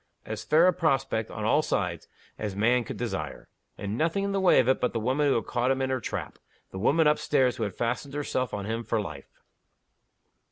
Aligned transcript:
As 0.25 0.43
fair 0.43 0.65
a 0.65 0.73
prospect, 0.73 1.29
on 1.29 1.43
all 1.45 1.61
sides, 1.61 2.07
as 2.39 2.55
man 2.55 2.83
could 2.83 2.97
desire. 2.97 3.47
And 3.77 3.99
nothing 3.99 4.23
in 4.23 4.31
the 4.31 4.41
way 4.41 4.59
of 4.59 4.67
it 4.67 4.81
but 4.81 4.93
the 4.93 4.99
woman 4.99 5.27
who 5.27 5.35
had 5.35 5.45
caught 5.45 5.69
him 5.69 5.79
in 5.79 5.91
her 5.91 5.99
trap 6.01 6.39
the 6.71 6.79
woman 6.79 7.05
up 7.05 7.19
stairs 7.19 7.57
who 7.57 7.63
had 7.65 7.75
fastened 7.75 8.15
herself 8.15 8.51
on 8.51 8.65
him 8.65 8.83
for 8.83 8.99
life. 8.99 9.29